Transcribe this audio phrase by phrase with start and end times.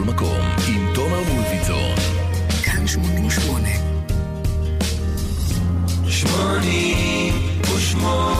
[0.00, 1.94] בכל מקום, עם תומר מולביטון.
[2.62, 3.68] כאן 88.
[6.08, 8.39] 88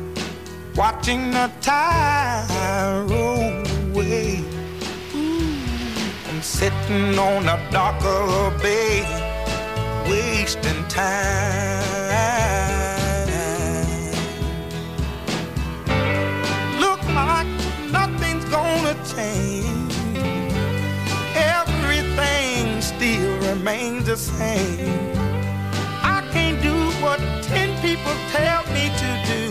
[0.75, 4.43] watching the tide roll away.
[6.29, 9.03] I'm sitting on a the bay,
[10.09, 11.81] wasting time.
[16.79, 17.47] Look like
[17.91, 19.93] nothing's gonna change.
[21.35, 25.11] Everything still remains the same.
[26.03, 29.50] I can't do what ten people tell me to do.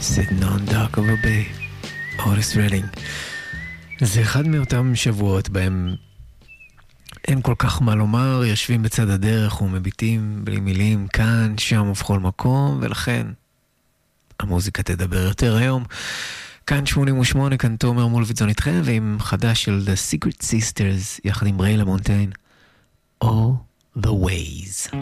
[0.00, 1.44] Sitting on dark of a bay,
[2.18, 2.86] אוריס רלינג.
[4.00, 5.94] זה אחד מאותם שבועות בהם
[7.28, 12.78] אין כל כך מה לומר, יושבים בצד הדרך ומביטים בלי מילים כאן, שם ובכל מקום,
[12.80, 13.26] ולכן
[14.40, 15.84] המוזיקה תדבר יותר היום.
[16.66, 21.84] כאן 88, כאן תומר מולביטזון איתכם, ועם חדש של The Secret Sisters, יחד עם ריילה
[21.84, 22.30] מונטיין,
[23.24, 23.28] All
[23.98, 24.96] the Ways.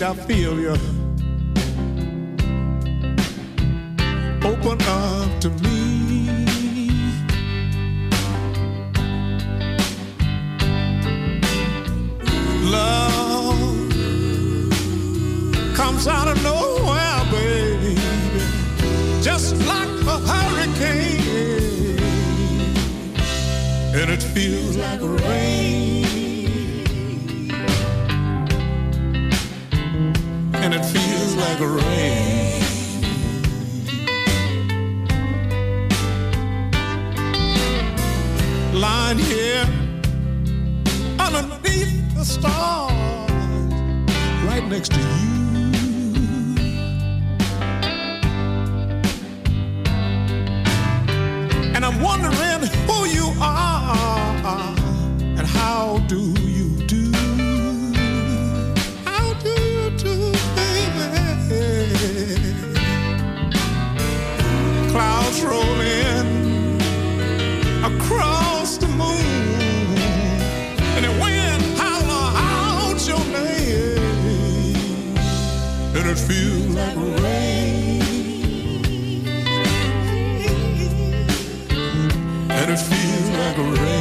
[0.00, 0.97] I feel you.
[82.70, 83.97] It feels like rain.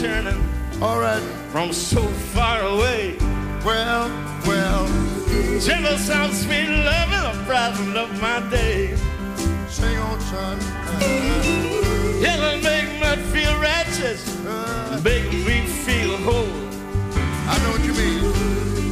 [0.00, 0.40] returning.
[0.80, 1.22] All right.
[1.50, 2.02] From so
[2.32, 3.16] far away.
[3.64, 4.08] Well,
[4.46, 4.86] well.
[5.60, 8.96] Gentle sound, sweet loving, the brightened of my day.
[9.68, 10.58] Sing on, son.
[12.22, 14.22] It'll make me feel righteous.
[14.46, 16.54] Uh, make me feel whole.
[17.48, 18.87] I know what you mean.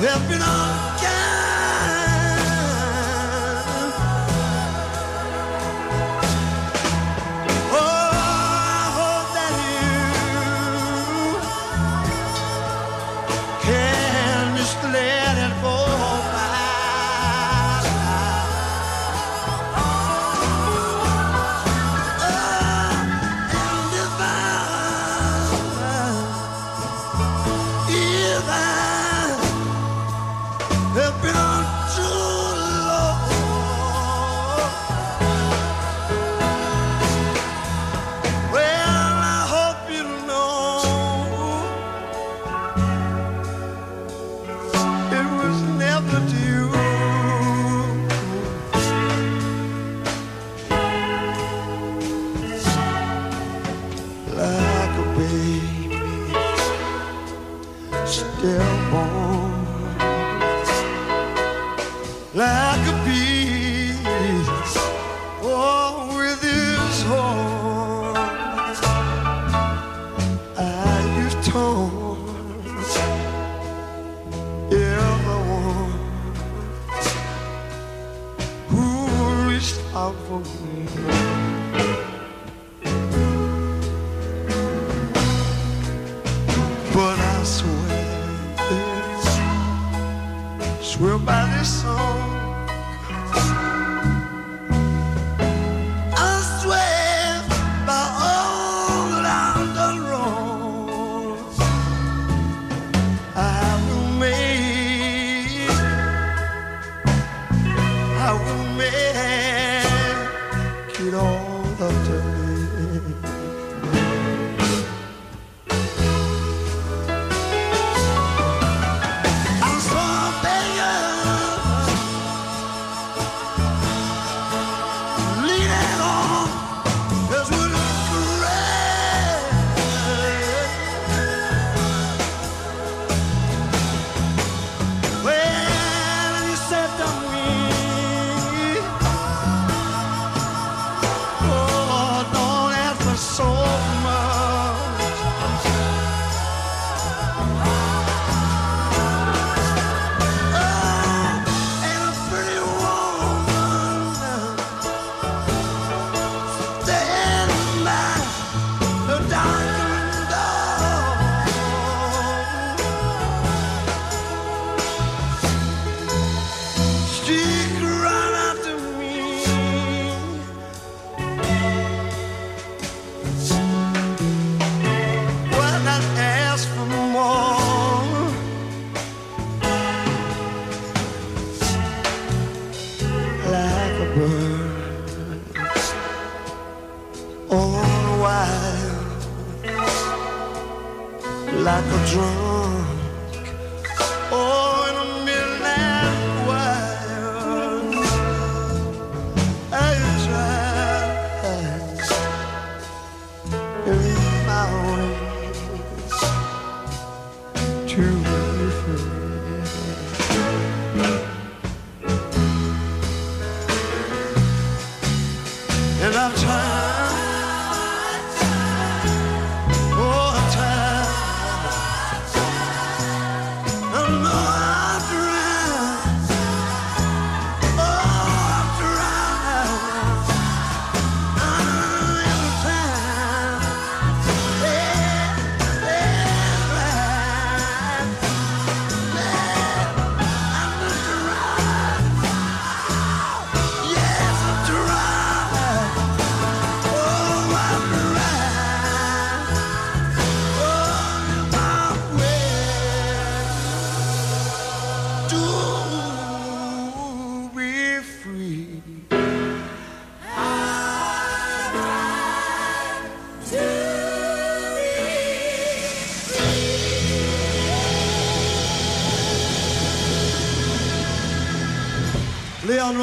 [0.00, 0.87] There've been all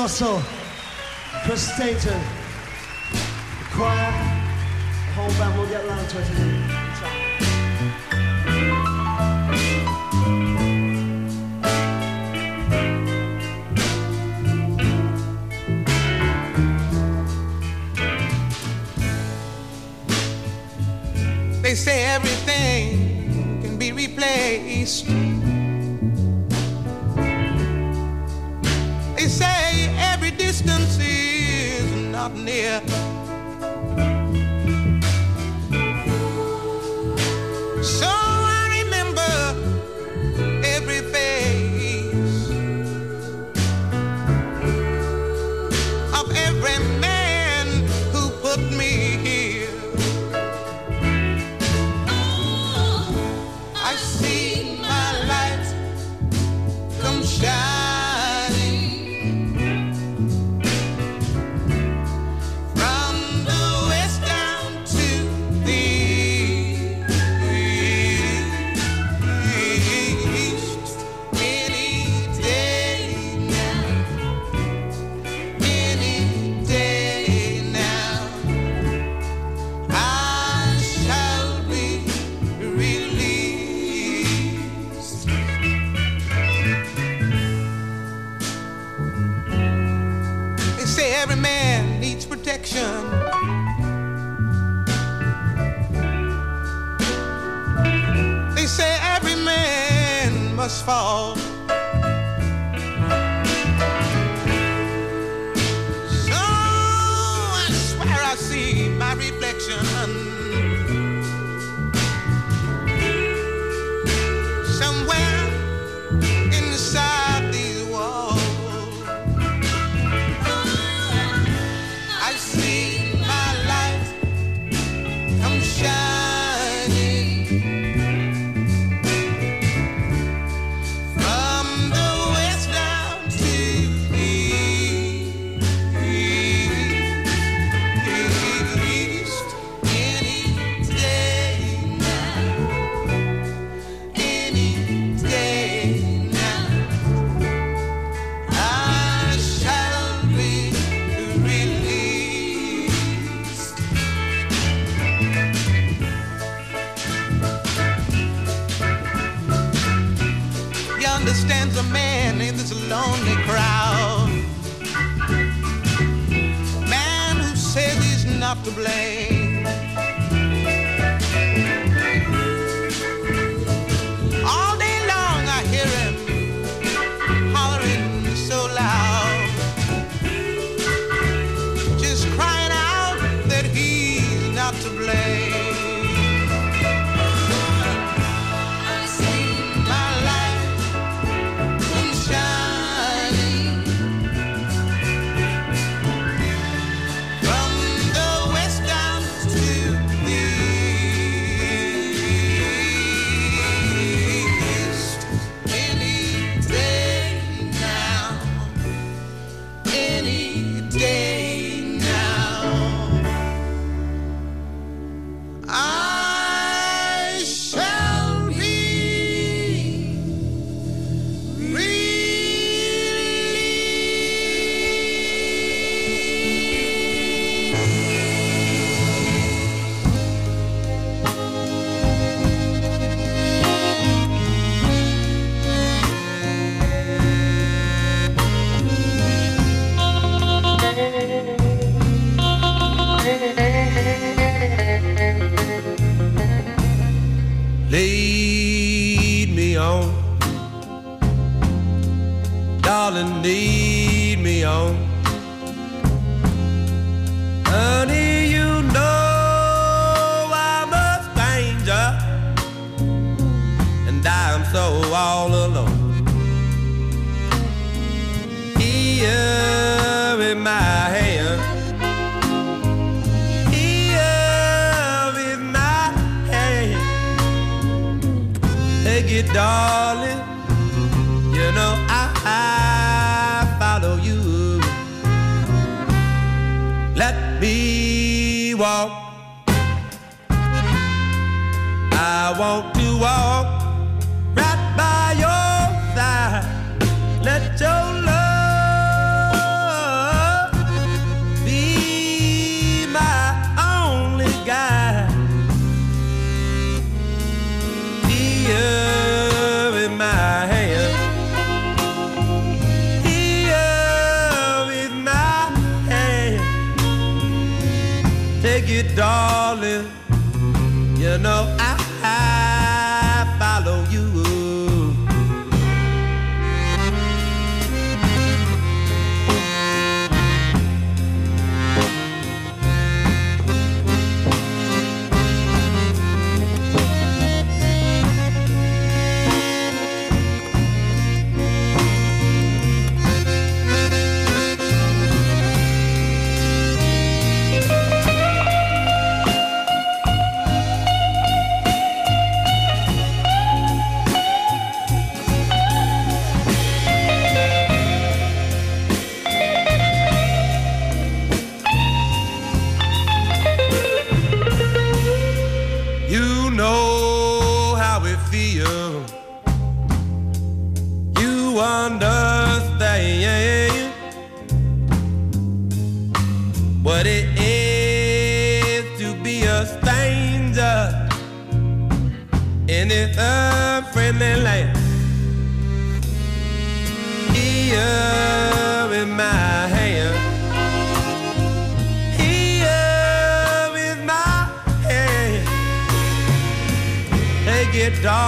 [0.05, 0.39] also
[1.45, 2.21] Chris Staten,
[3.11, 6.54] the choir, the whole band will get around to it.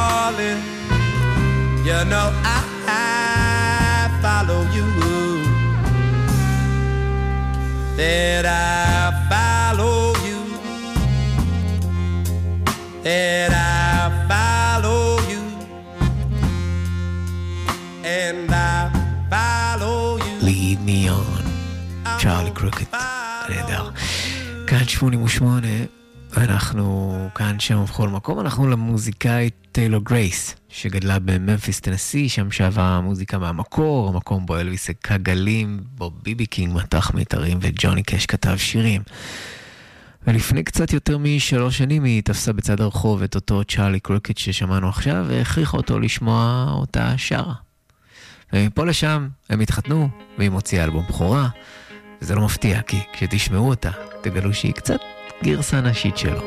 [0.08, 0.62] darling.
[1.88, 4.88] You know I, I follow you.
[8.00, 10.40] That I follow you.
[13.06, 15.44] That I follow you.
[18.20, 18.78] And I
[19.34, 20.34] follow you.
[20.50, 21.44] Lead me on.
[22.20, 22.92] Charley Crockett.
[23.50, 23.92] נהדר.
[26.44, 33.38] אנחנו כאן שם ובכל מקום, אנחנו למוזיקאית טיילור גרייס, שגדלה בממפיס טנסי, שם שאבה מוזיקה
[33.38, 39.02] מהמקור, המקום בו אלוויס הכה גלים, בו ביבי קינג מתח מיתרים וג'וני קאש כתב שירים.
[40.28, 45.26] ולפני קצת יותר משלוש שנים היא תפסה בצד הרחוב את אותו צ'ארלי קרוקט ששמענו עכשיו,
[45.28, 47.54] והכריחה אותו לשמוע אותה שרה.
[48.54, 51.48] ומפה לשם הם התחתנו, והיא מוציאה אלבום בכורה,
[52.22, 55.00] וזה לא מפתיע, כי כשתשמעו אותה, תגלו שהיא קצת
[55.44, 56.42] גרסה נשית שלו.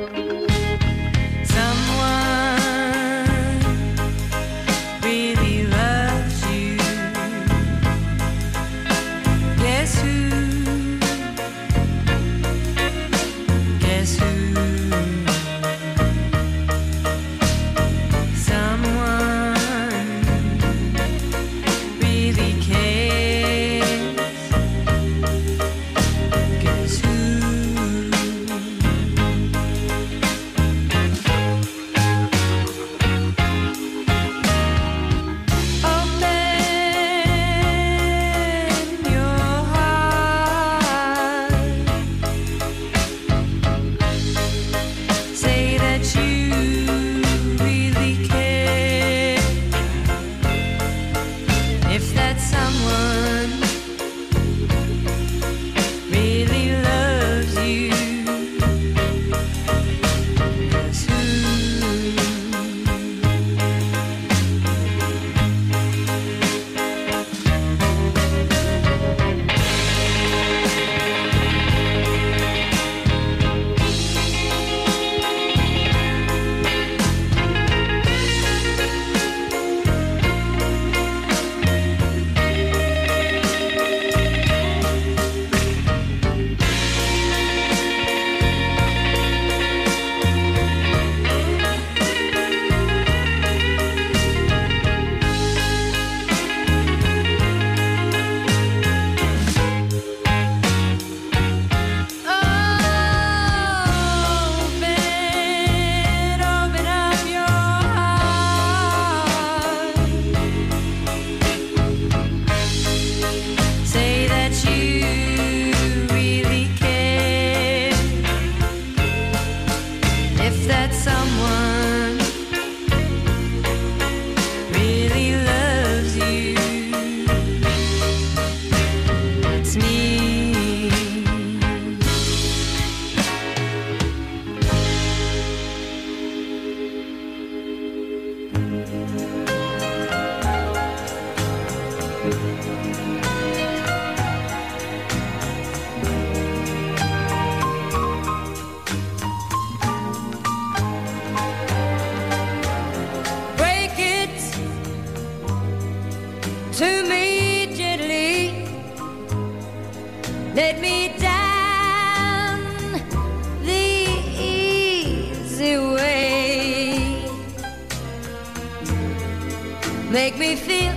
[170.11, 170.93] Make me feel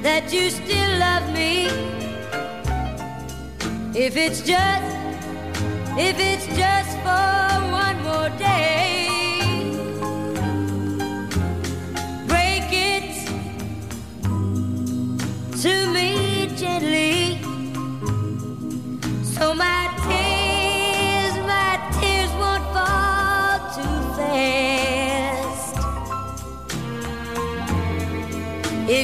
[0.00, 1.66] that you still love me.
[3.94, 4.96] If it's just,
[5.98, 8.87] if it's just for one more day.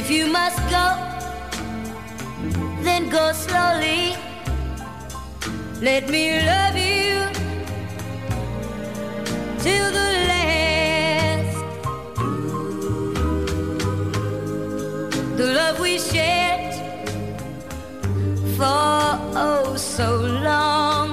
[0.05, 0.87] If you must go,
[2.83, 4.15] then go slowly.
[5.81, 7.25] Let me love you
[9.63, 11.57] till the last.
[15.37, 16.75] The love we shared
[18.57, 21.09] for oh so long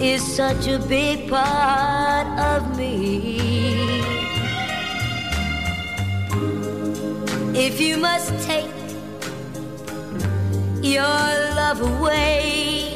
[0.00, 3.49] is such a big part of me.
[7.62, 8.72] If you must take
[10.82, 12.89] your love away,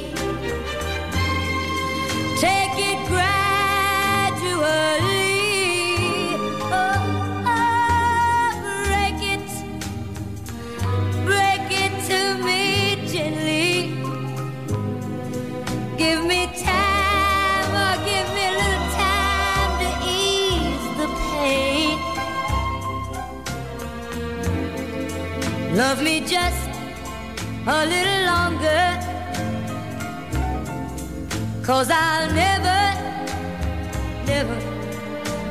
[25.74, 26.68] Love me just
[27.66, 28.86] a little longer.
[31.64, 32.80] Cause I'll never,
[34.24, 34.54] never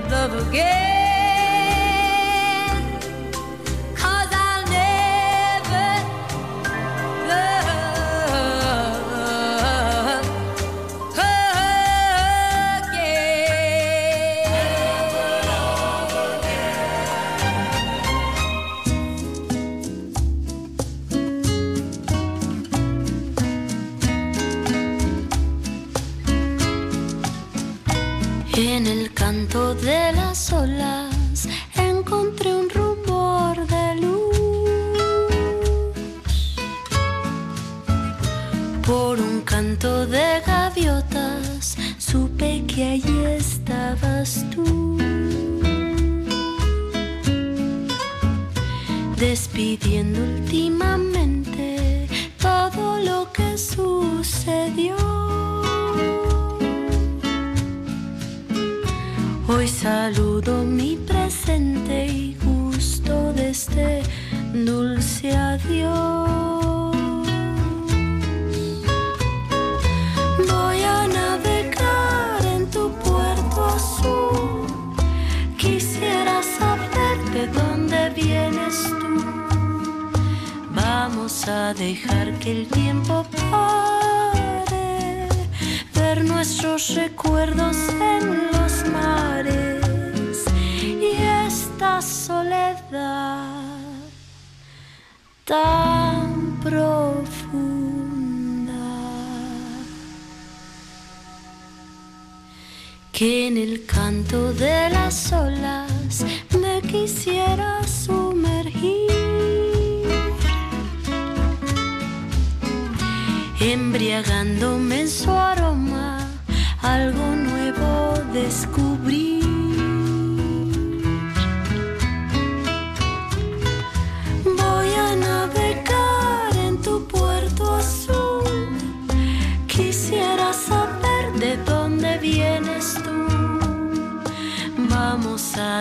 [0.10, 0.93] love again.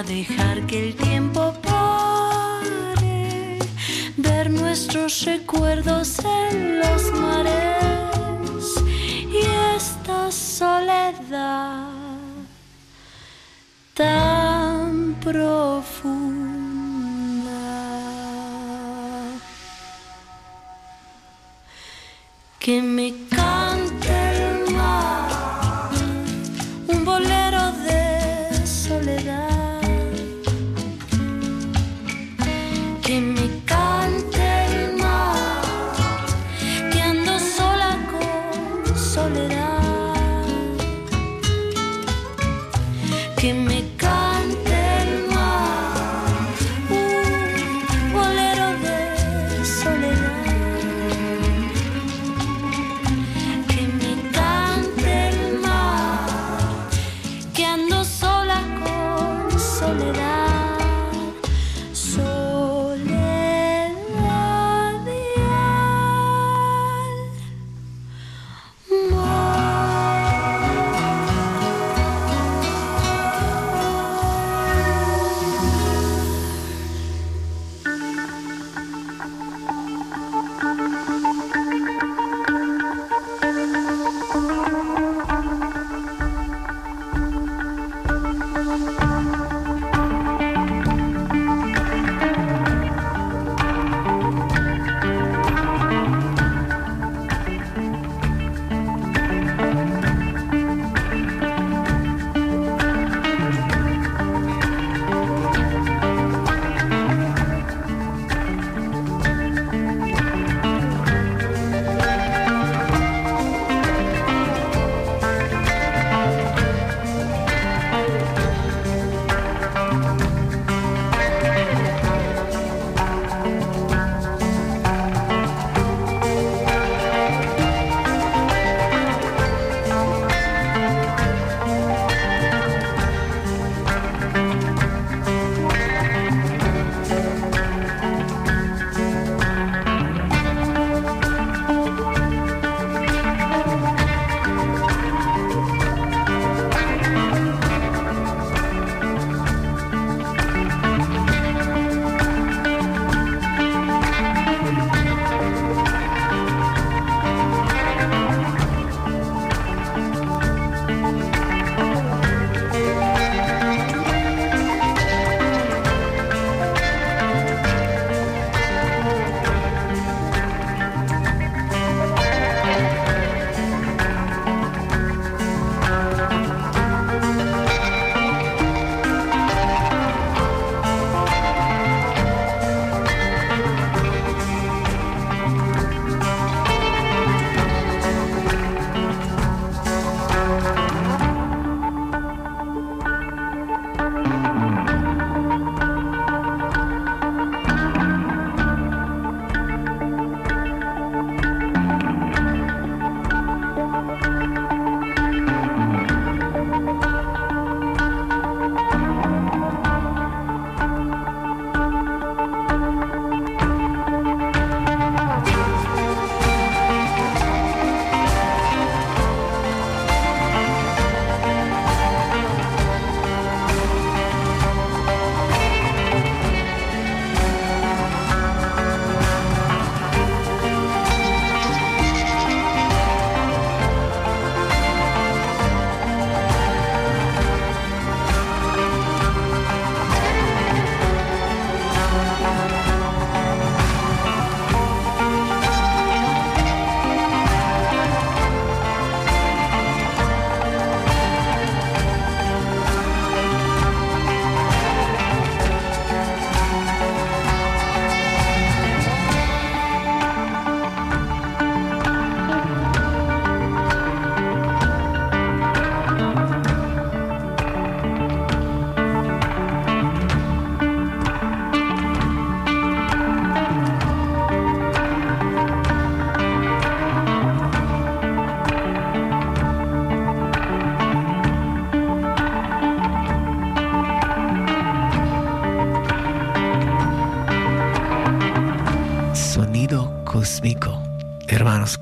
[0.02, 3.58] Dejar que el tiempo pare,
[4.16, 8.74] ver nuestros recuerdos en los mares
[9.30, 11.88] y esta soledad
[13.94, 15.61] tan profunda.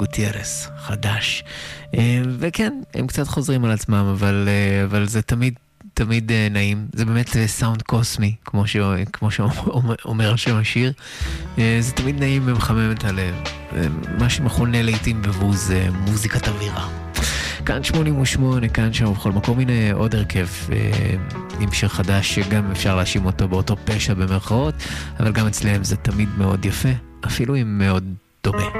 [0.01, 1.45] גוטיירס, חדש.
[1.95, 5.55] אה, וכן, הם קצת חוזרים על עצמם, אבל, אה, אבל זה תמיד,
[5.95, 6.87] תמיד אה, נעים.
[6.93, 8.77] זה באמת סאונד קוסמי, כמו, ש,
[9.13, 10.93] כמו שאומר שם השיר.
[11.57, 13.35] זה תמיד נעים ומחמם את הלב.
[14.19, 16.89] מה שמכונה לעיתים בבוז אה, מוזיקת אווירה.
[17.67, 20.91] כאן 88, כאן שם ובכל מקום, הנה עוד הרכב אה,
[21.61, 24.75] עם שיר חדש שגם אפשר להאשים אותו באותו פשע במרכאות,
[25.21, 26.89] אבל גם אצלם זה תמיד מאוד יפה,
[27.27, 28.05] אפילו אם מאוד
[28.45, 28.80] דומה.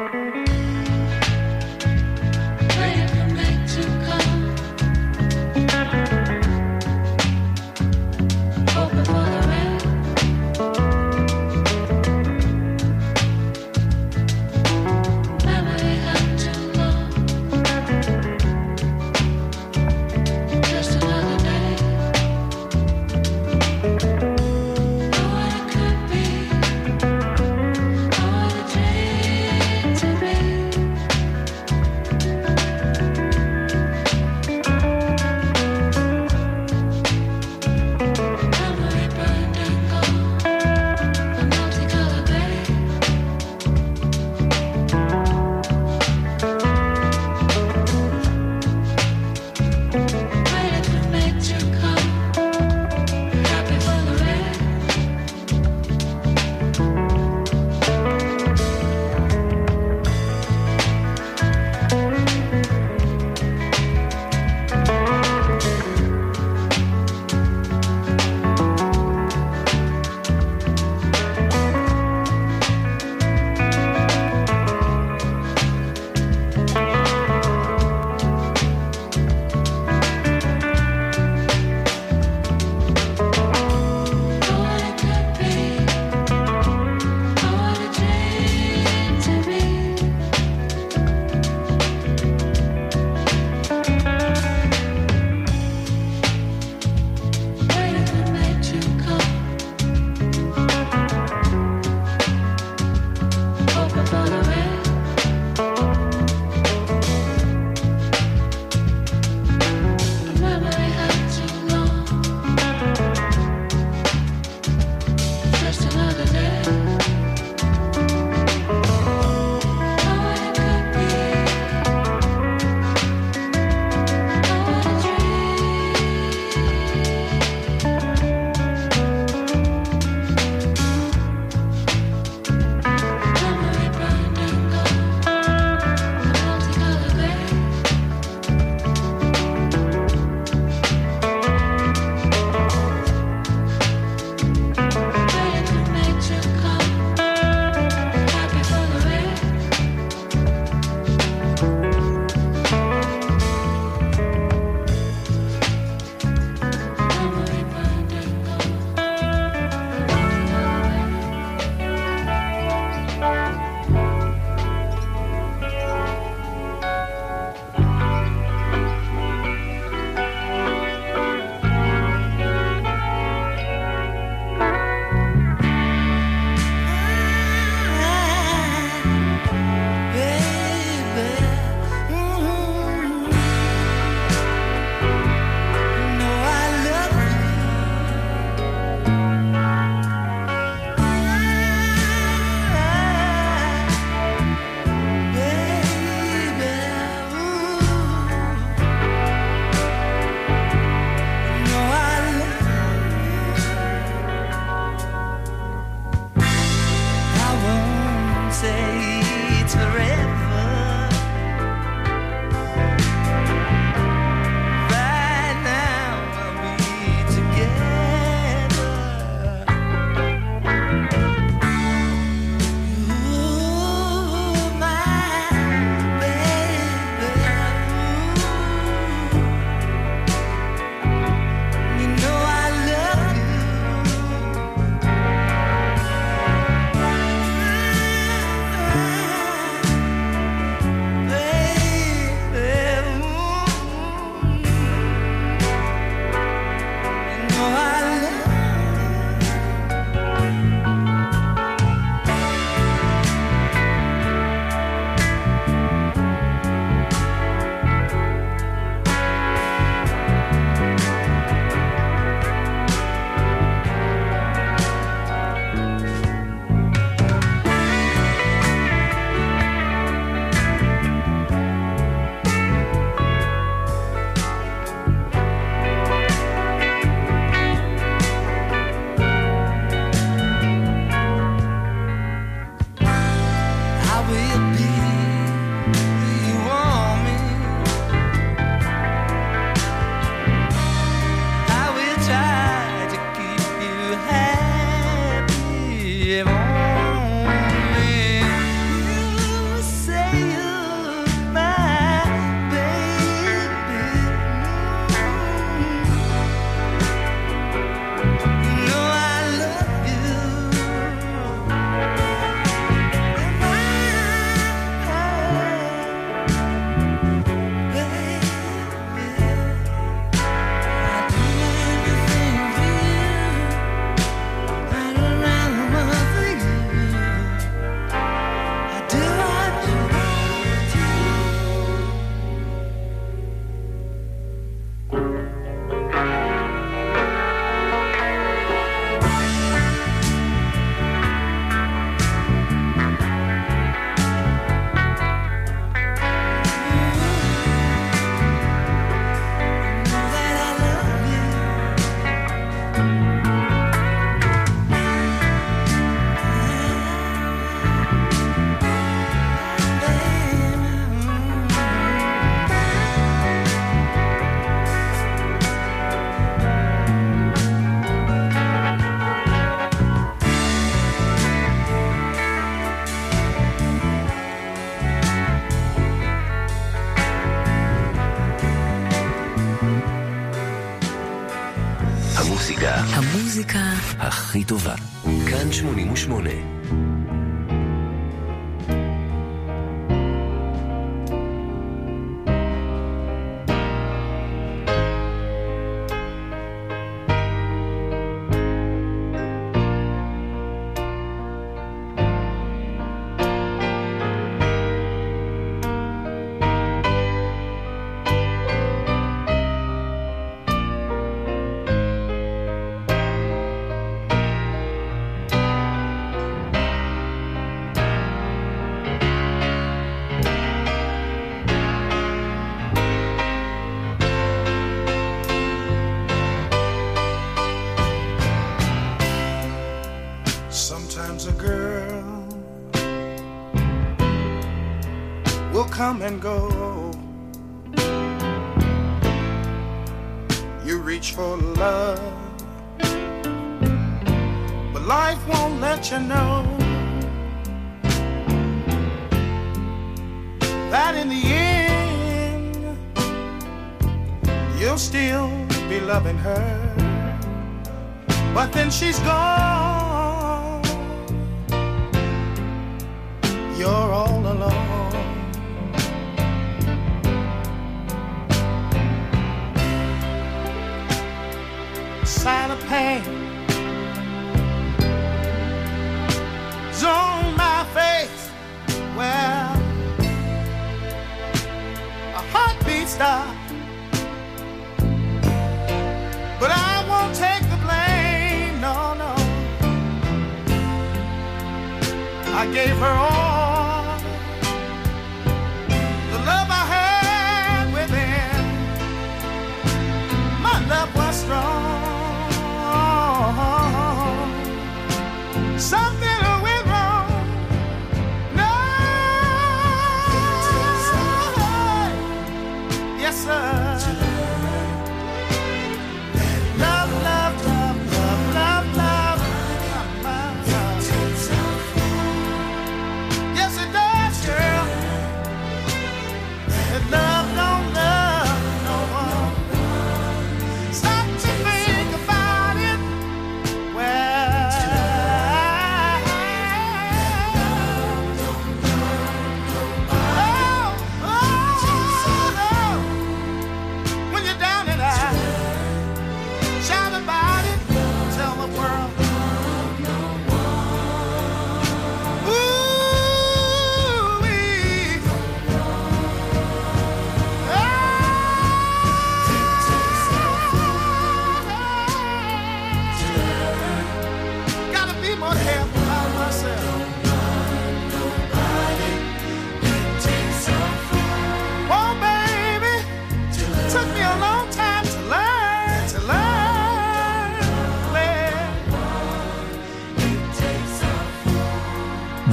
[436.21, 436.70] and go.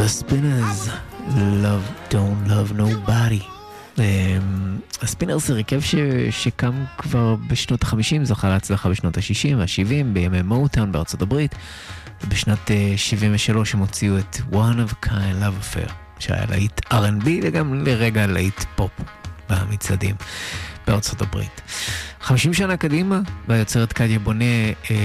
[0.07, 0.89] הספינרס,
[1.35, 3.43] Love Don't Love Nobody.
[3.97, 4.03] אמ,
[5.01, 5.95] הספינרס זה הרכב ש...
[6.29, 11.55] שקם כבר בשנות ה-50, זכה להצלחה בשנות ה-60 וה-70, בימי מוטאון בארצות הברית.
[12.27, 14.55] בשנת אה, 73 הם הוציאו את One
[14.89, 18.91] of Kind Love Affair, שהיה להיט R&B וגם לרגע להיט פופ
[19.49, 20.15] במצעדים
[20.87, 21.61] בארצות הברית.
[22.21, 24.45] 50 שנה קדימה, והיוצרת קדיה בונה
[24.91, 24.95] אה,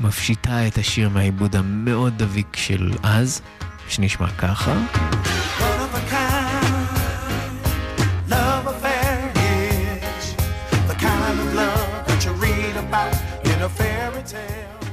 [0.00, 3.42] מפשיטה את השיר מהעיבוד המאוד דביק של אז.
[3.88, 4.72] שנשמע ככה.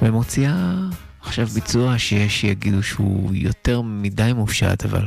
[0.02, 0.74] ומוציאה
[1.22, 5.06] עכשיו ביצוע שיש שיגידו שהוא יותר מדי מופשט, אבל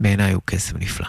[0.00, 1.06] בעיניי הוא קסם נפלא.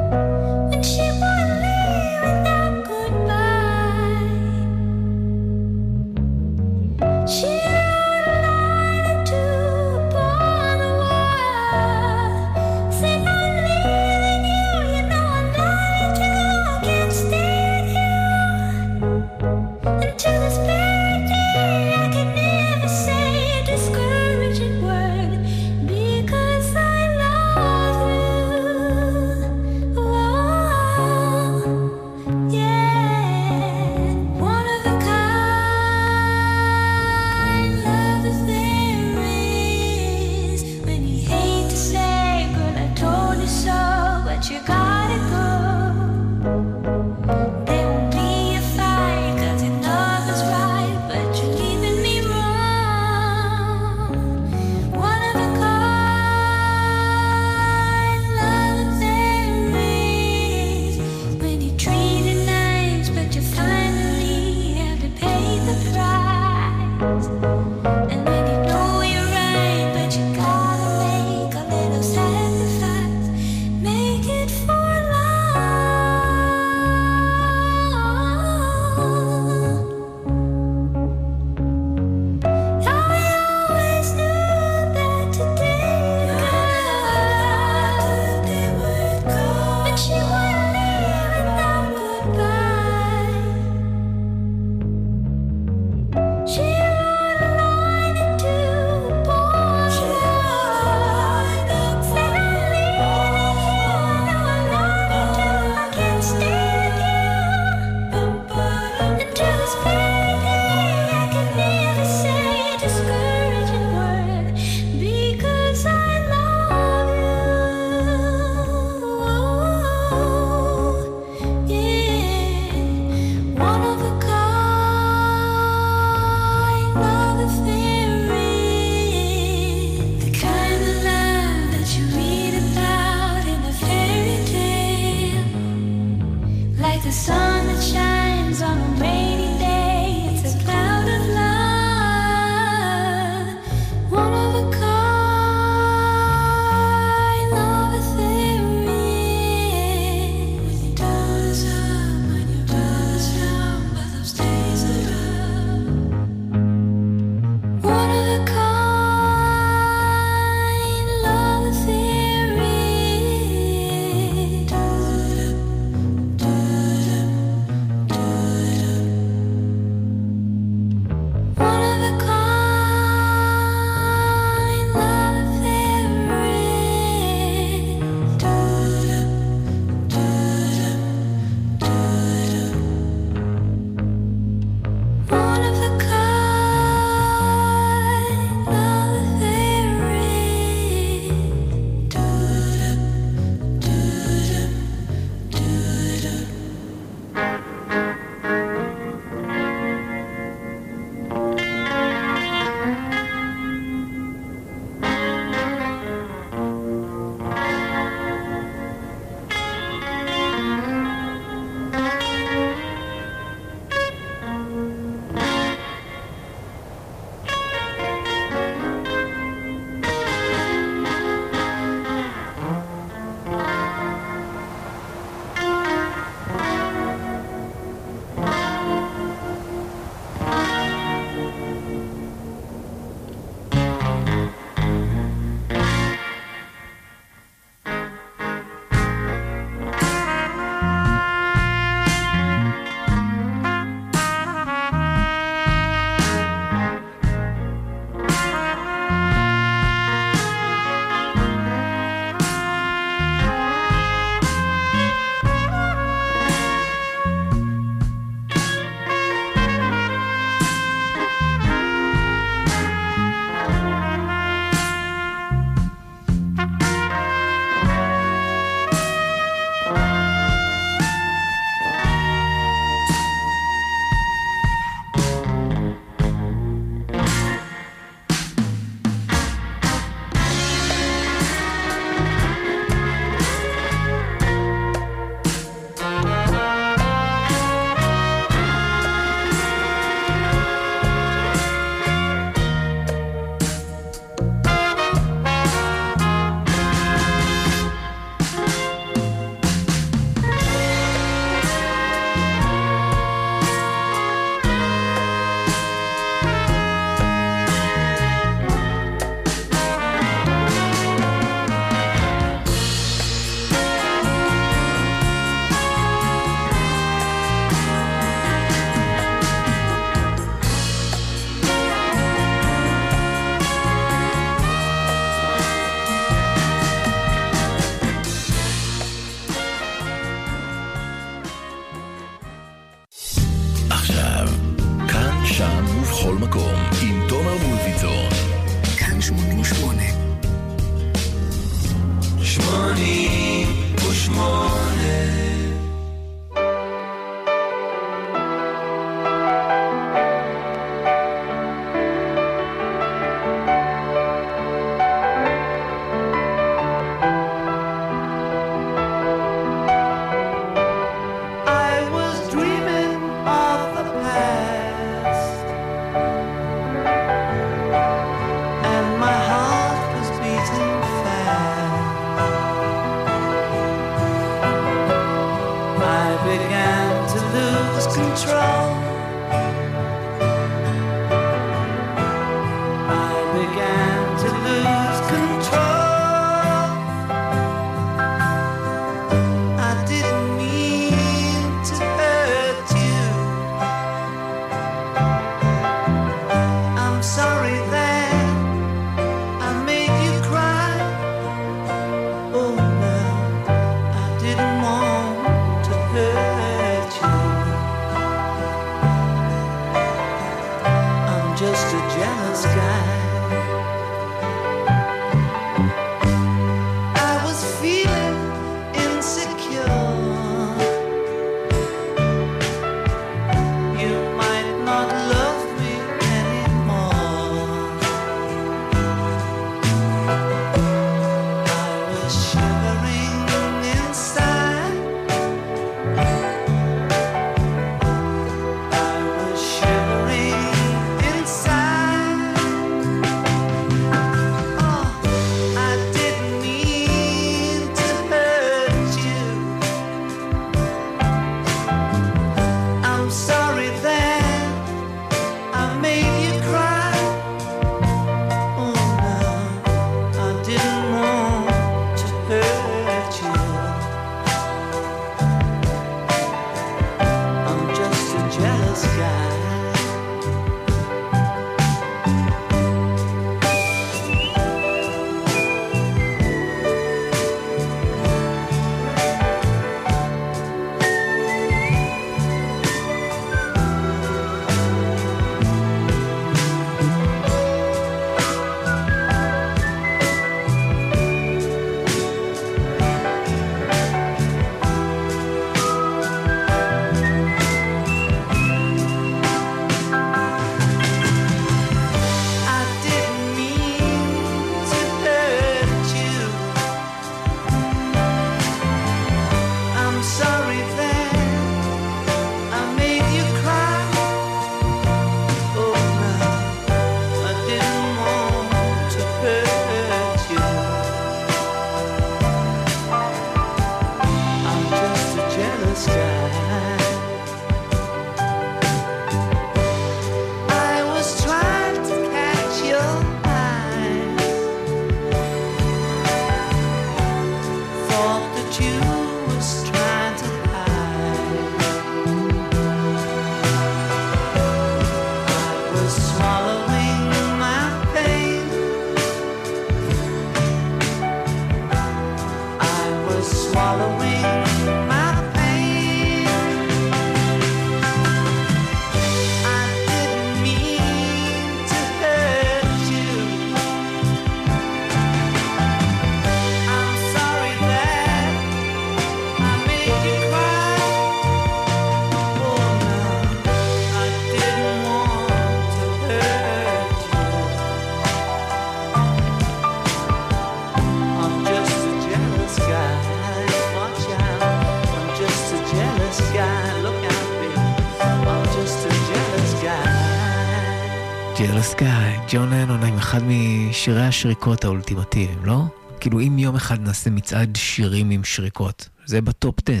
[594.38, 595.82] השריקות האולטימטיביים, לא?
[596.20, 600.00] כאילו, אם יום אחד נעשה מצעד שירים עם שריקות, זה בטופ 10,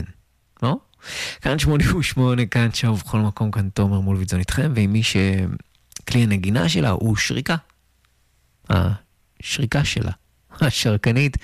[0.62, 0.76] לא?
[1.40, 6.68] כאן 88, כאן שם ובכל מקום, כאן תומר מול ויזון איתכם, ועם מי שכלי הנגינה
[6.68, 7.56] שלה הוא שריקה.
[8.70, 10.12] השריקה שלה,
[10.60, 11.36] השרקנית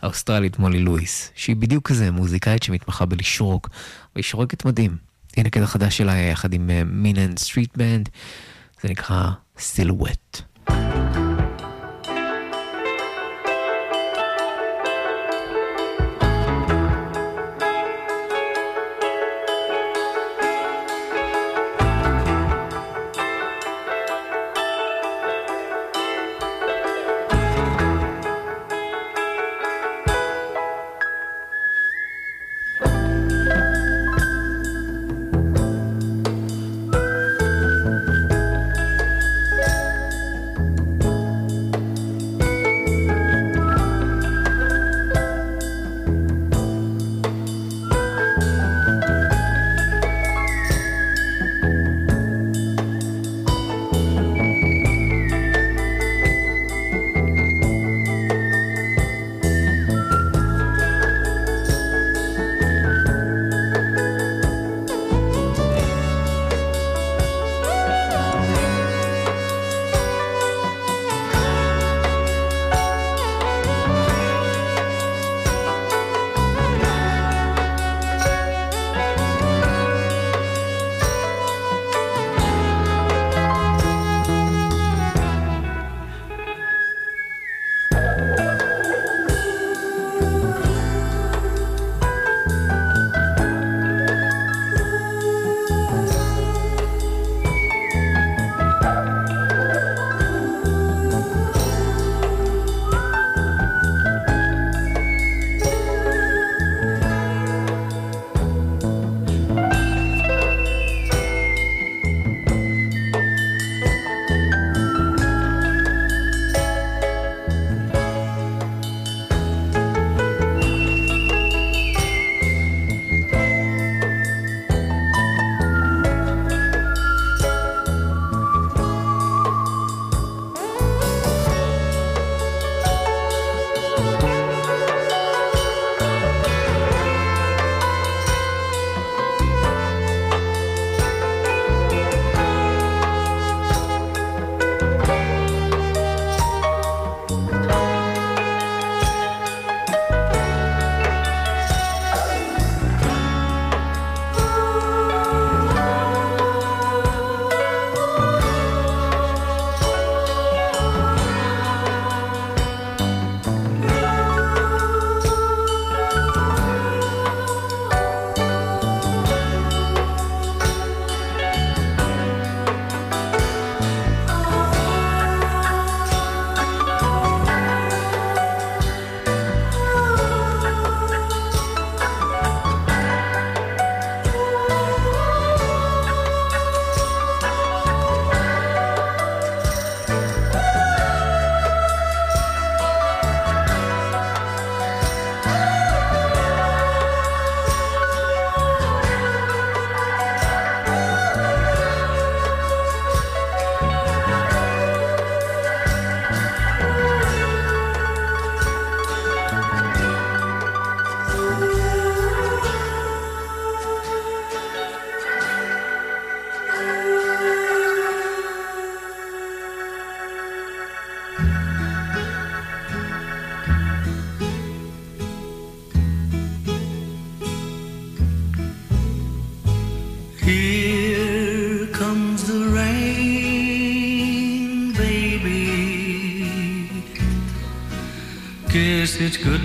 [0.00, 3.68] האוסטרלית מולי לואיס, שהיא בדיוק כזה מוזיקאית שמתמחה בלשרוק,
[4.14, 4.96] והיא שורקת מדהים.
[5.36, 8.08] הנה קטע חדש שלה יחד עם מינן סטריט בנד,
[8.82, 10.51] זה נקרא סילואט.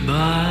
[0.07, 0.46] Goodbye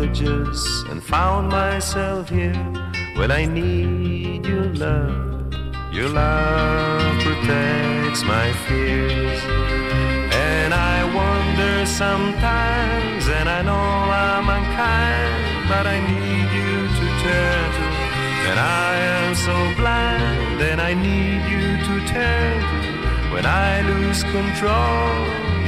[0.00, 2.54] cottages and found myself here.
[3.16, 5.52] Well, I need your love.
[5.92, 9.40] Your love protects my fears.
[10.32, 13.88] And I wonder sometimes, and I know
[14.24, 17.86] I'm unkind, but I need you to turn to.
[18.50, 23.34] And I am so blind, and I need you to turn to.
[23.34, 25.12] When I lose control,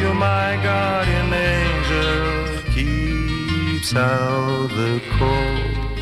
[0.00, 2.41] you're my guardian angel,
[3.82, 5.98] keeps out the cold.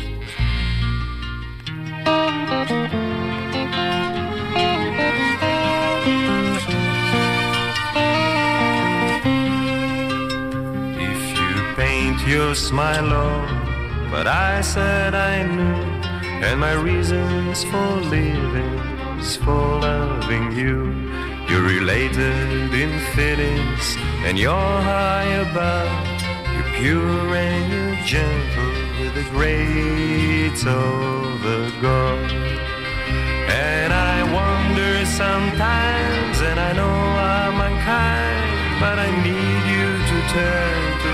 [10.99, 15.81] If you paint your smile on, but I said I knew,
[16.45, 18.77] and my reasons for living
[19.19, 21.09] is for loving you.
[21.49, 23.95] You're related in feelings,
[24.25, 26.00] and you're high above.
[26.81, 32.31] Pure and gentle with the great of the God.
[33.51, 40.81] And I wonder sometimes, and I know I'm unkind, but I need you to turn
[41.03, 41.13] to.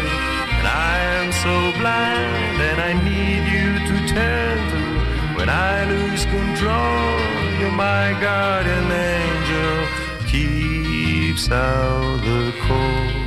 [0.56, 5.36] And I am so blind, and I need you to turn to.
[5.36, 9.86] When I lose control, you're my guardian angel,
[10.28, 13.27] keeps out the cold.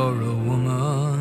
[0.00, 1.18] You're a woman.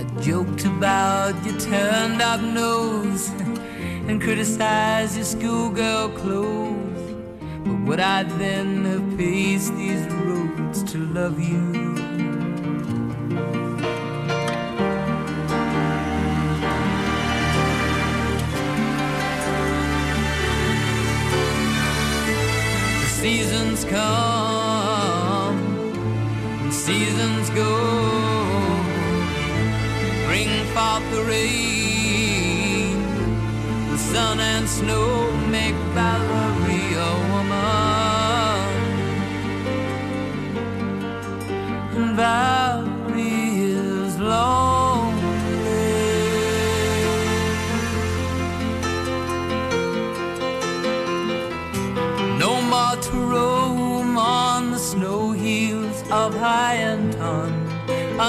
[0.00, 3.28] I joked about your turned up nose
[4.08, 7.02] and criticized your schoolgirl clothes.
[7.64, 11.64] But would I then have paced these roads to love you?
[23.02, 24.39] The seasons come,
[26.90, 27.72] seasons go.
[30.26, 32.96] Bring forth the rain,
[33.92, 35.29] the sun and snow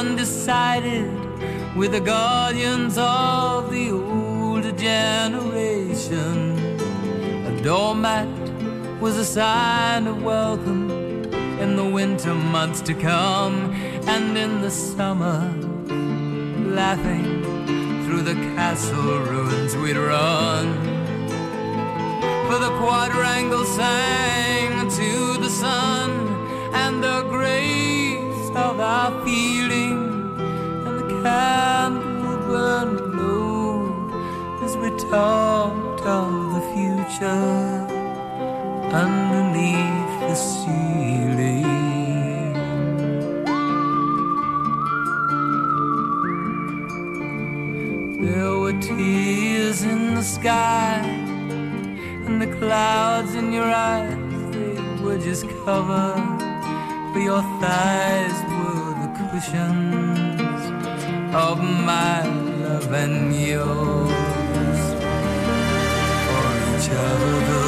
[0.01, 1.07] undecided
[1.75, 6.37] with the guardians of the older generation.
[7.51, 8.27] A doormat
[8.99, 10.89] was a sign of welcome
[11.63, 13.55] in the winter months to come,
[14.13, 15.39] and in the summer,
[16.81, 17.29] laughing
[18.03, 20.65] through the castle ruins we'd run.
[22.47, 25.11] For the quadrangle sang to
[25.45, 26.09] the sun
[26.73, 27.21] and the
[28.55, 30.35] of our feeling,
[30.85, 34.09] and the candle burned low
[34.63, 37.87] as we talked of the future
[38.93, 41.63] underneath the ceiling.
[48.19, 50.99] There were tears in the sky,
[52.25, 54.15] and the clouds in your eyes,
[54.51, 56.30] they were just cover.
[57.13, 60.63] For your thighs were the cushions
[61.35, 64.11] of my love and yours
[66.25, 67.67] for each other.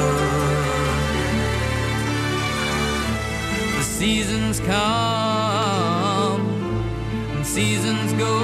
[3.76, 6.42] The seasons come
[7.34, 8.40] and seasons go.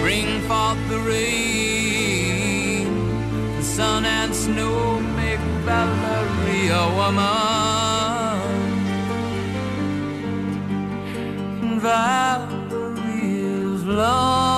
[0.00, 2.86] Bring forth the rain,
[3.58, 7.39] the sun and snow make Valerie a woman.
[11.80, 14.49] Valerie is lonely.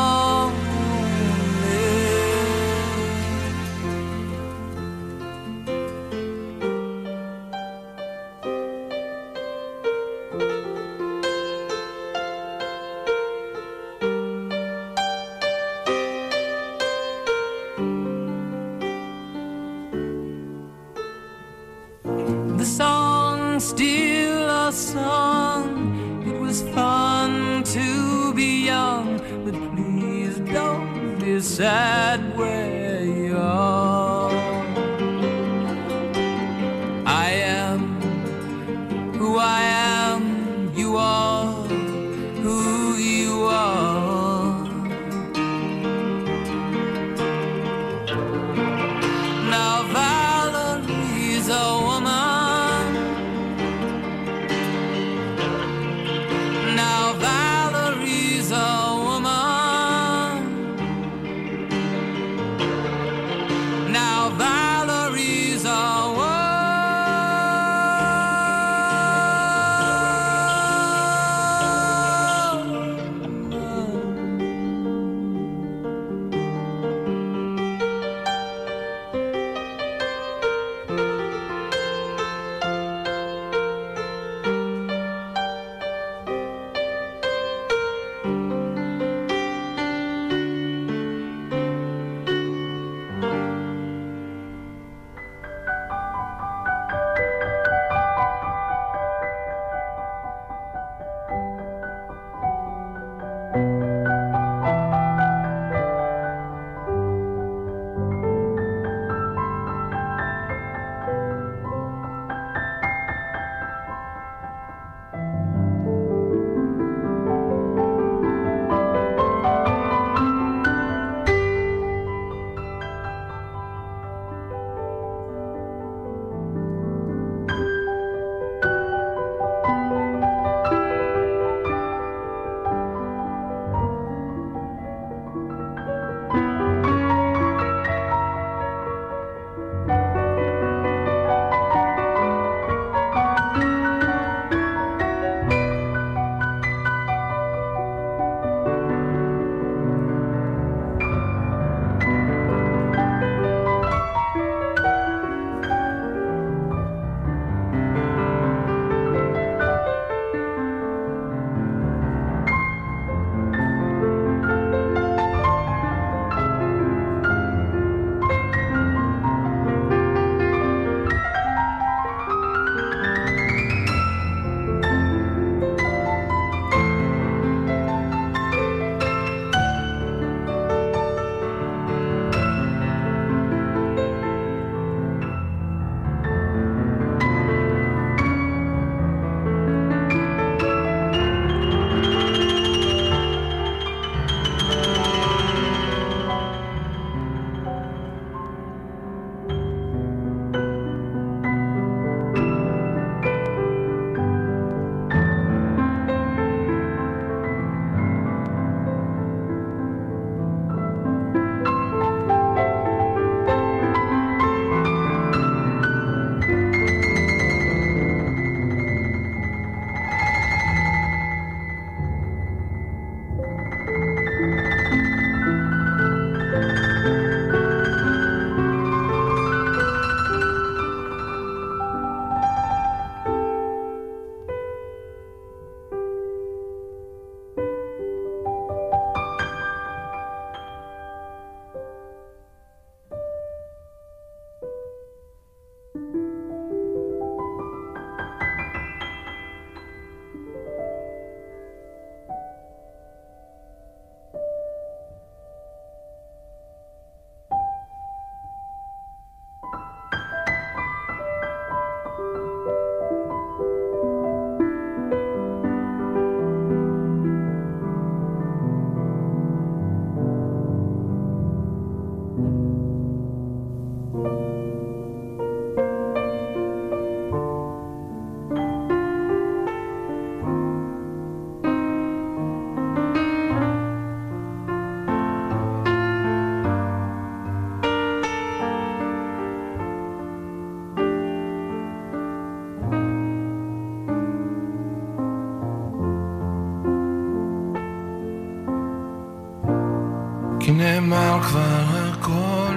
[300.72, 302.74] אם נאמר כבר הכל.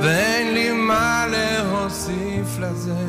[0.00, 3.06] ואין לי מה להוסיף לזה.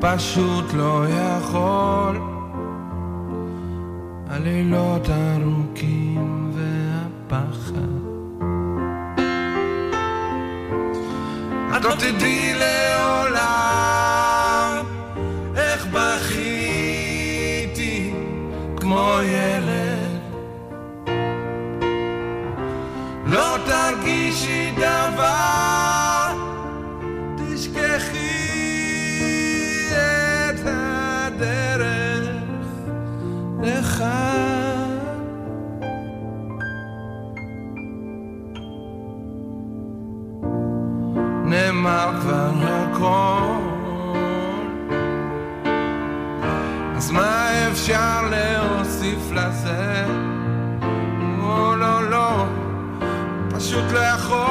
[0.00, 2.20] פשוט לא יכול.
[4.28, 7.74] הלילות ארוכים והפחד.
[11.76, 13.69] את לא תדעי לעולם.
[25.20, 25.60] כבר
[53.92, 54.49] לא יכול.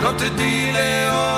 [0.00, 1.37] notte di leone oh,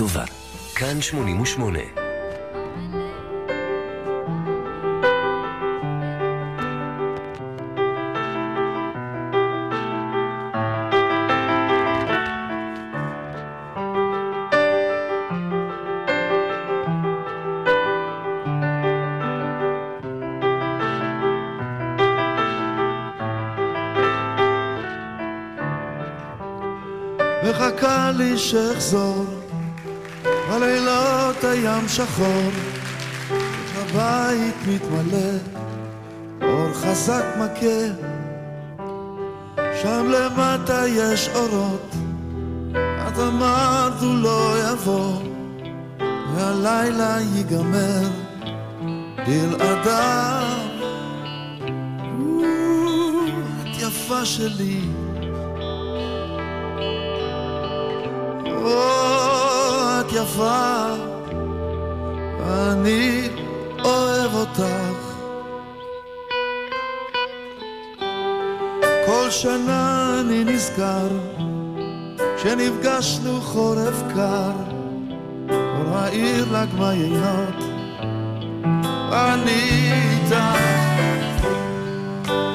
[0.00, 0.24] טובה.
[0.74, 1.78] כאן 88.
[27.44, 29.29] מחכה לי שאחזור
[31.50, 32.50] זה ים שחור,
[33.76, 35.38] הבית מתמלא,
[36.42, 38.06] אור חזק מכה.
[39.82, 41.94] שם למטה יש אורות,
[42.72, 45.22] את אמרת הוא לא יבוא,
[46.34, 48.08] והלילה ייגמר
[49.24, 50.58] דיל אדם.
[53.60, 54.80] את יפה שלי.
[58.46, 61.09] או, את יפה.
[69.42, 71.08] שנה אני נזכר,
[72.36, 74.52] כשנפגשנו חורף קר,
[75.48, 77.64] כל העיר לג מיינות,
[79.12, 80.60] אני איתך.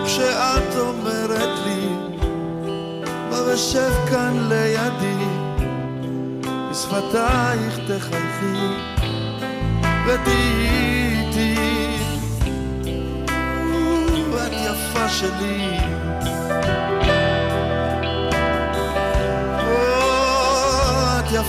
[0.05, 1.87] כשאת אומרת לי,
[3.29, 5.25] בוא ושב כאן לידי,
[6.71, 8.67] בשפתייך תחלפי,
[10.07, 11.55] ותהיי איתי.
[14.31, 15.94] ואת יפה שלי,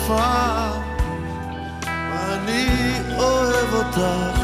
[0.06, 0.70] יפה,
[1.88, 4.40] ואני אוהב אותך.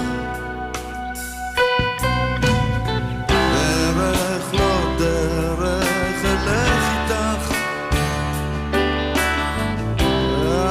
[3.29, 7.55] דרך לא דרך אלך איתך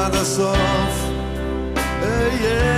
[0.06, 1.10] עד הסוף
[2.04, 2.71] אהיה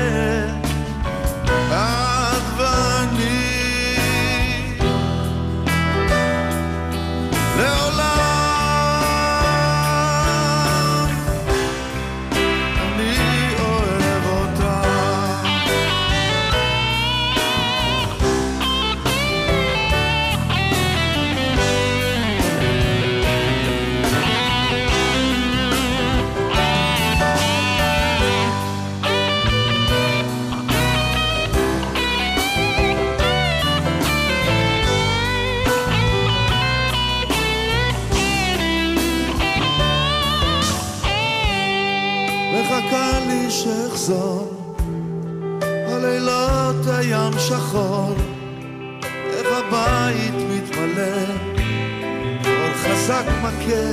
[53.04, 53.86] חזק מכה,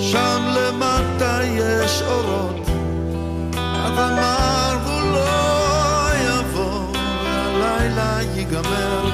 [0.00, 2.68] שם למטה יש אורות,
[3.86, 6.92] אמר והוא לא יבוא,
[7.60, 9.10] והלילה ייגמר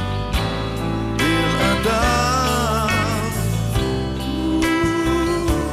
[1.16, 2.88] בלעדיו.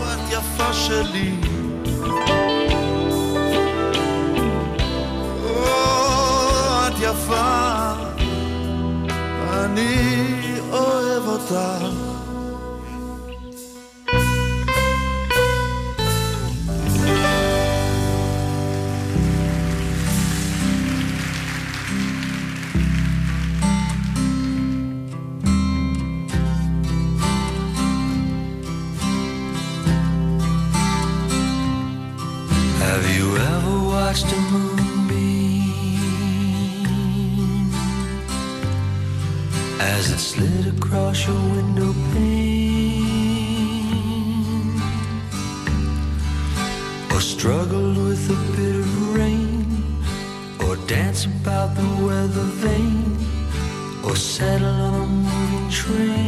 [0.04, 1.36] את יפה שלי
[7.00, 7.94] יפה,
[9.50, 12.03] אני אוהב אותך.
[40.94, 42.70] Across your window pane?
[47.12, 49.66] Or struggled with a bit of rain?
[50.68, 53.18] Or dance about the weather vane?
[54.06, 56.23] Or settle on a moving train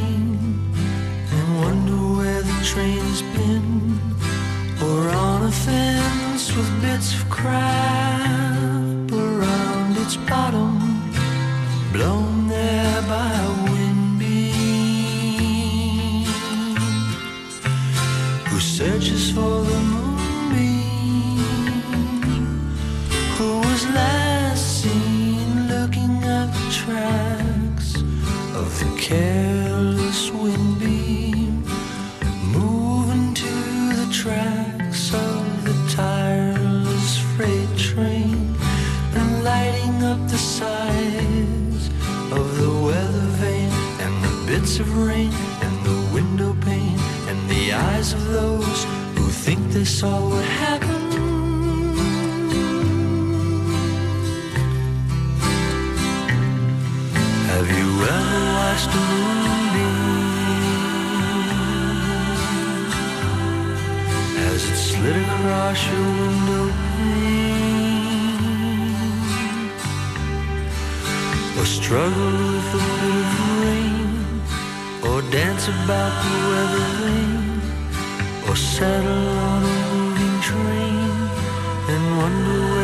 [71.66, 74.42] Or struggle with a bit of rain?
[75.10, 77.62] Or dance about the weather vane?
[78.48, 81.10] Or settle on a moving train
[81.90, 82.75] and wonder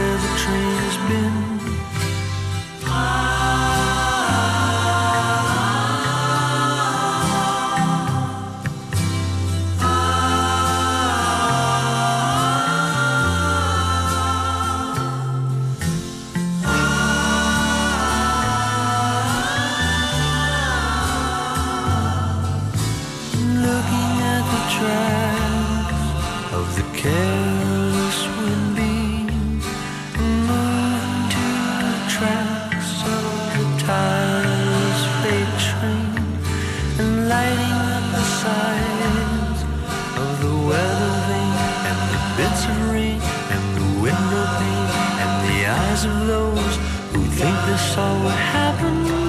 [47.63, 49.20] eyes all those who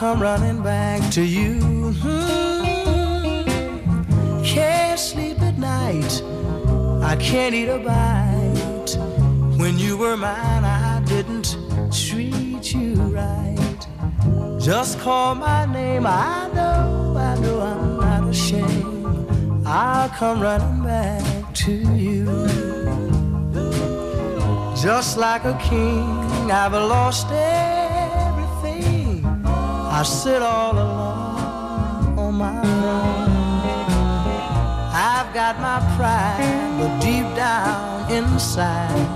[0.00, 1.60] come running back to you.
[2.00, 2.64] Hmm.
[4.42, 6.22] Can't sleep at night,
[7.02, 8.96] I can't eat a bite.
[9.60, 11.54] When you were mine, I didn't
[11.92, 13.86] treat you right.
[14.58, 19.66] Just call my name, I know, I know I'm not ashamed.
[19.66, 21.72] I'll come running back to
[22.06, 22.24] you.
[24.80, 27.59] Just like a king, I've lost everything.
[30.00, 33.28] I sit all alone on my own.
[34.94, 39.06] I've got my pride, but deep down inside,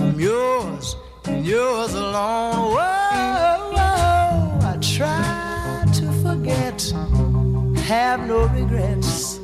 [0.00, 2.72] I'm yours and yours alone.
[2.74, 6.82] Whoa, whoa, I try to forget,
[7.84, 9.38] have no regrets.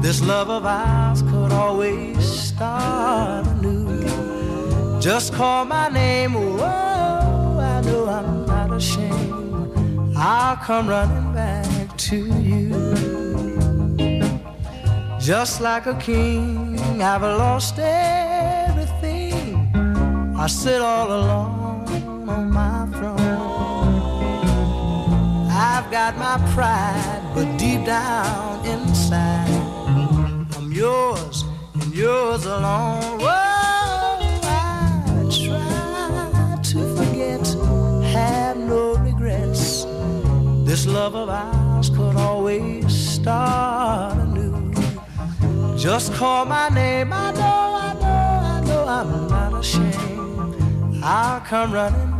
[0.00, 5.02] This love of ours could always start anew.
[5.02, 6.81] Just call my name, whoa,
[10.24, 12.68] I'll come running back to you.
[15.18, 19.68] Just like a king, I've lost everything.
[20.38, 23.18] I sit all alone on my throne.
[25.50, 29.48] I've got my pride, but deep down inside,
[30.56, 31.44] I'm yours
[31.74, 33.18] and yours alone.
[33.18, 33.41] Whoa,
[40.82, 44.74] This love of ours could always start anew.
[45.78, 51.00] Just call my name, I know, I know, I know I'm not ashamed.
[51.04, 52.11] I'll come running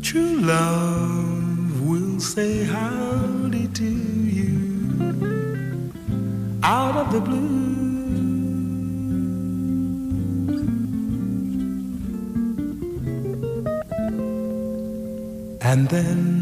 [0.00, 3.90] True love will say howdy to
[4.38, 5.90] you
[6.62, 7.64] out of the blue.
[15.62, 16.33] And then,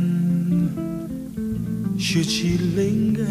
[2.12, 3.24] should she linger,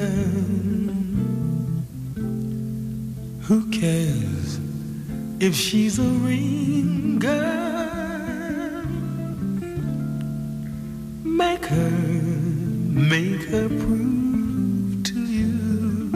[3.42, 4.60] who cares
[5.40, 7.44] if she's a ringer?
[11.24, 11.92] Make her,
[13.12, 16.10] make her prove to you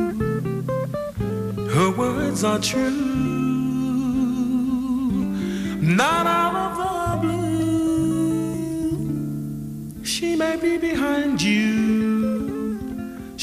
[1.70, 3.15] her words are true.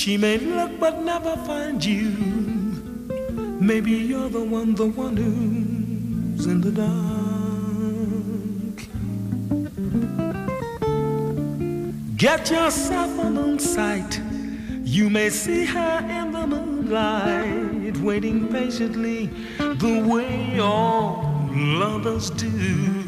[0.02, 2.10] She may look but never find you.
[3.60, 6.88] Maybe you're the one, the one who's in the dark.
[12.16, 14.20] Get yourself a moon sight.
[14.82, 23.01] You may see her in the moonlight, waiting patiently the way all lovers do.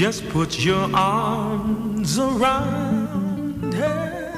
[0.00, 4.32] Just put your arms around her,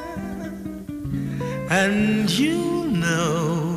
[1.71, 3.77] and you know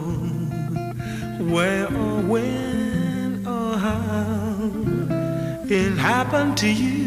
[1.53, 4.72] where or when or how
[5.70, 7.06] it happened to you.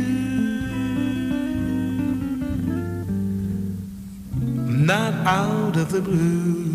[4.93, 6.68] Not out of the blue.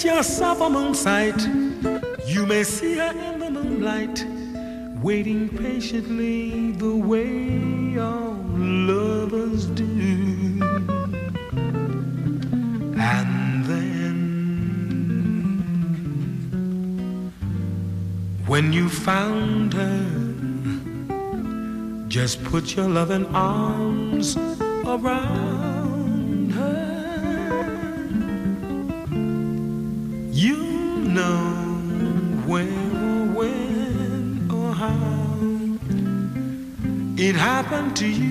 [0.00, 1.46] Get yourself a moon sight.
[2.26, 4.24] You may see her in the moonlight,
[5.02, 9.84] waiting patiently the way all lovers do.
[12.96, 14.16] And then,
[18.46, 20.06] when you found her,
[22.08, 24.34] just put your loving arms
[24.86, 25.49] around
[37.70, 38.29] happened to you.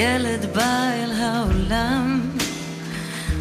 [0.00, 2.30] ילד בא אל העולם,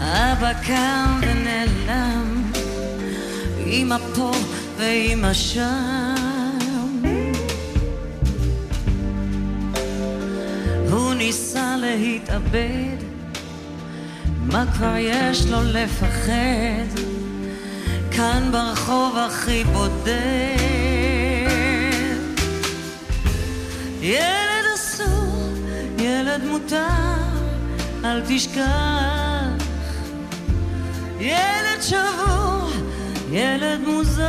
[0.01, 2.51] אבא קם ונעלם,
[3.65, 4.31] אמא פה
[4.77, 6.15] ואמא שם.
[10.91, 12.97] הוא ניסה להתאבד,
[14.45, 16.99] מה כבר יש לו לפחד?
[18.11, 20.09] כאן ברחוב הכי בודד.
[24.01, 24.48] ילד
[25.99, 26.77] ילד מותר,
[28.05, 28.63] אל תשכח.
[31.19, 32.69] ילד שבור,
[33.31, 34.23] ילד מוזר.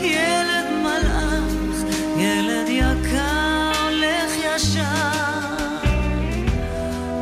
[0.00, 4.82] ילד מלאך, ילד יקר, לך ישר.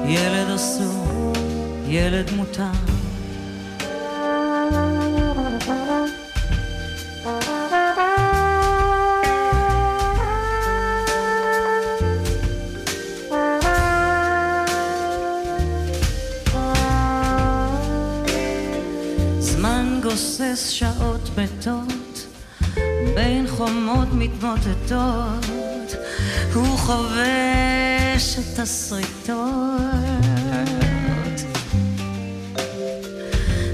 [0.06, 1.32] ילד אסור,
[1.86, 2.85] ילד מותר.
[20.56, 22.26] גוסס שעות מתות
[23.14, 25.94] בין חומות מתמוטטות.
[26.54, 29.36] הוא חובש את השריטות.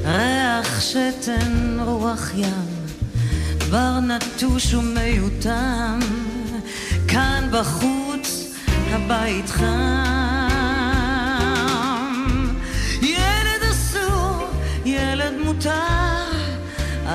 [0.04, 2.86] ריח שתן רוח ים,
[3.70, 5.98] בר נטוש ומיותם,
[7.08, 8.54] כאן בחוץ
[8.90, 10.48] הבית חם.
[13.02, 14.46] ילד אסור,
[14.84, 15.91] ילד מותר,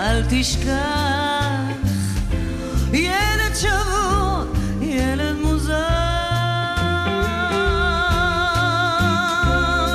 [0.07, 1.57] אל תשכח.
[2.93, 4.43] ילד שבור,
[4.81, 5.73] ילד מוזר.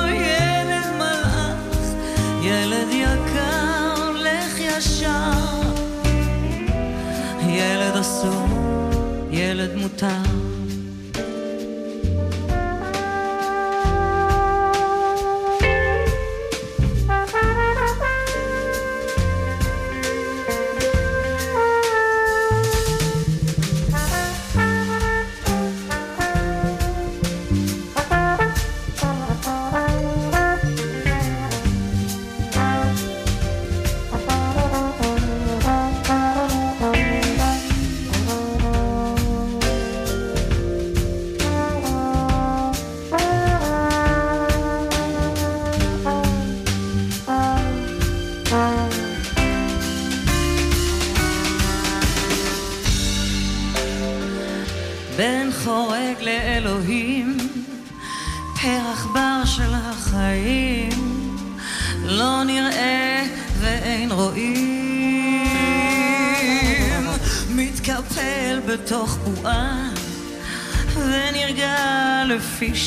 [0.09, 1.93] ילד מלאך,
[2.41, 5.61] ילד יקר, לך ישר.
[7.47, 8.47] ילד אסור,
[9.31, 10.42] ילד מותר.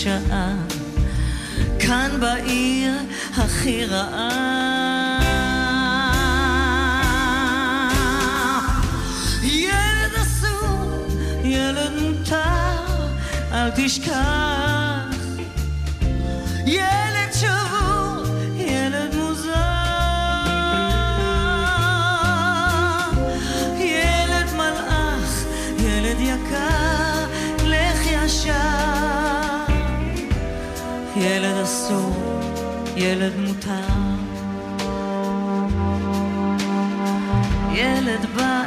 [0.07, 0.36] picture
[38.19, 38.66] goodbye.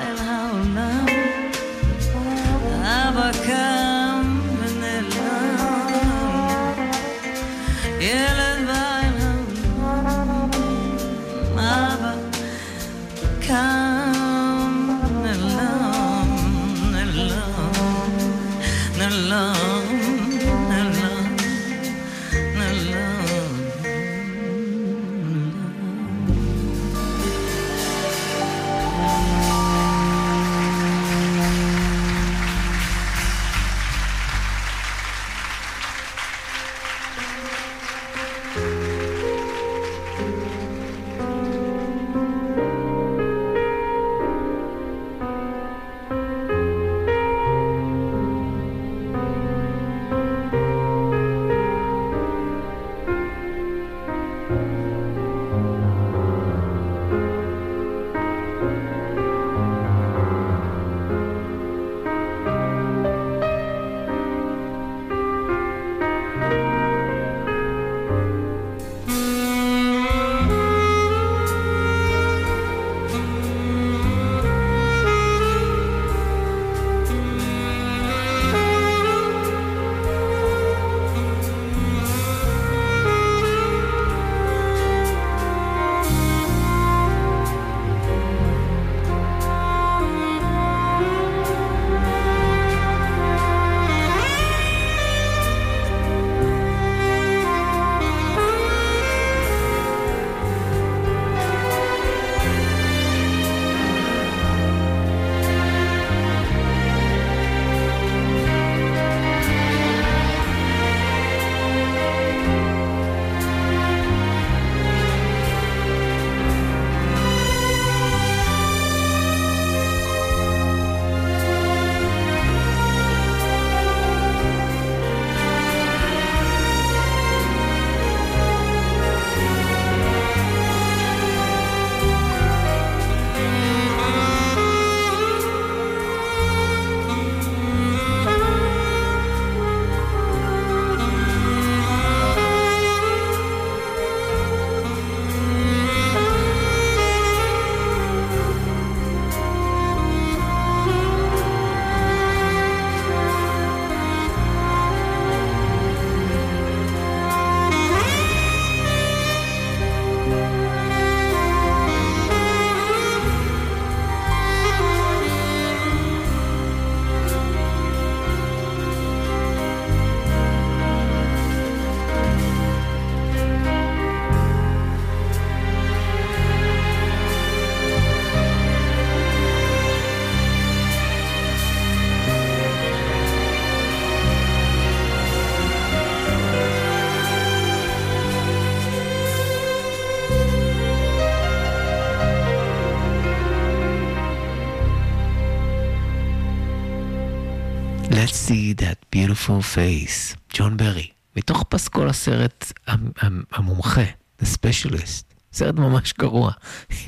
[199.50, 204.02] Beautiful face, ג'ון ברי, מתוך פסקול הסרט המ- המ- המומחה,
[204.42, 205.24] The Specialist,
[205.54, 206.52] סרט ממש גרוע,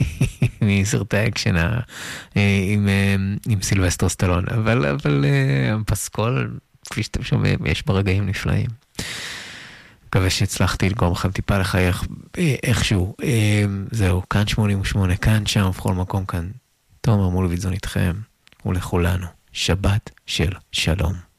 [0.61, 1.79] מסרטי האקשן אה,
[2.67, 3.15] עם, אה,
[3.49, 6.57] עם סילבסטר סטלון, אבל, אבל אה, הפסקול,
[6.89, 8.67] כפי שאתם שומעים, יש בה רגעים נפלאים.
[10.07, 12.03] מקווה שהצלחתי לגרום לכם טיפה לחייך
[12.63, 13.15] איכשהו.
[13.23, 16.49] אה, זהו, כאן 88, כאן, שם, בכל מקום כאן.
[17.01, 18.13] תומר מולביטזון איתכם,
[18.65, 21.30] ולכולנו, שבת של שלום.